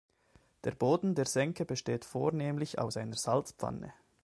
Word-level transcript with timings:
Der 0.63 0.71
Boden 0.71 1.13
der 1.13 1.25
Senke 1.27 1.63
besteht 1.63 2.05
vornehmlich 2.05 2.79
aus 2.79 2.97
einer 2.97 3.15
Salzpfanne. 3.15 3.93